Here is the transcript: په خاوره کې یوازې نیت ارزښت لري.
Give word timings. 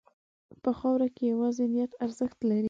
په 0.63 0.69
خاوره 0.79 1.07
کې 1.15 1.23
یوازې 1.33 1.65
نیت 1.73 1.91
ارزښت 2.05 2.39
لري. 2.49 2.59